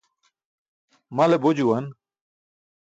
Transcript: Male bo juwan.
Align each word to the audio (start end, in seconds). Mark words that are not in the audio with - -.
Male 1.15 1.37
bo 1.41 1.49
juwan. 1.57 1.85